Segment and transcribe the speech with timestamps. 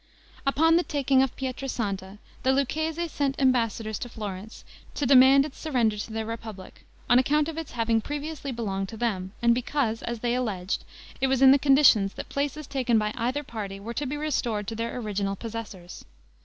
[0.47, 5.59] Upon the taking of Pietra Santa, the Lucchese sent ambassadors to Florence, to demand its
[5.59, 10.01] surrender to their republic, on account of its having previously belonged to them, and because,
[10.01, 10.85] as they alleged,
[11.21, 14.65] it was in the conditions that places taken by either party were to be restored
[14.69, 16.03] to their original possessors.